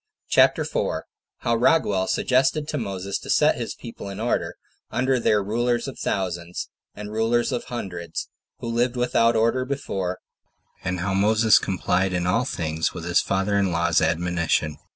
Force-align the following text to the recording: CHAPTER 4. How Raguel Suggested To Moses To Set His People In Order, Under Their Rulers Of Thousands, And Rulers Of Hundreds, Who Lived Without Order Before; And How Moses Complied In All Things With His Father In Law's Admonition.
CHAPTER 0.29 0.65
4. 0.65 1.05
How 1.41 1.55
Raguel 1.55 2.07
Suggested 2.09 2.67
To 2.69 2.79
Moses 2.79 3.19
To 3.19 3.29
Set 3.29 3.57
His 3.57 3.75
People 3.75 4.09
In 4.09 4.19
Order, 4.19 4.57
Under 4.89 5.19
Their 5.19 5.43
Rulers 5.43 5.87
Of 5.87 5.99
Thousands, 5.99 6.69
And 6.95 7.11
Rulers 7.11 7.51
Of 7.51 7.65
Hundreds, 7.65 8.27
Who 8.61 8.67
Lived 8.67 8.95
Without 8.95 9.35
Order 9.35 9.63
Before; 9.63 10.17
And 10.83 11.01
How 11.01 11.13
Moses 11.13 11.59
Complied 11.59 12.13
In 12.13 12.25
All 12.25 12.45
Things 12.45 12.95
With 12.95 13.05
His 13.05 13.21
Father 13.21 13.55
In 13.59 13.71
Law's 13.71 14.01
Admonition. 14.01 14.77